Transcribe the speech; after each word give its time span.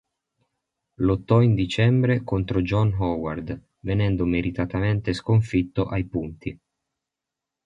Lottò 1.01 1.41
in 1.43 1.53
dicembre 1.53 2.23
contro 2.23 2.63
John 2.63 2.93
Howard, 2.97 3.61
venendo 3.81 4.25
meritatamente 4.25 5.13
sconfitto 5.13 5.85
ai 5.85 6.05
punti. 6.07 6.59